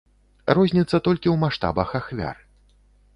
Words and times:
Розніца 0.57 0.91
толькі 1.07 1.31
ў 1.31 1.35
маштабах 1.43 1.91
ахвяр. 1.99 2.37